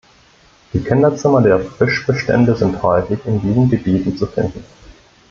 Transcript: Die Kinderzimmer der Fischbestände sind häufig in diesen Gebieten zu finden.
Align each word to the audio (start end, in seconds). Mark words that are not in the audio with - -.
Die 0.73 0.79
Kinderzimmer 0.79 1.43
der 1.43 1.59
Fischbestände 1.59 2.55
sind 2.55 2.81
häufig 2.81 3.19
in 3.27 3.39
diesen 3.39 3.69
Gebieten 3.69 4.17
zu 4.17 4.25
finden. 4.25 4.65